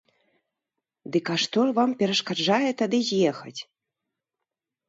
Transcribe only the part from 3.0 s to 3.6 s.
з'ехаць?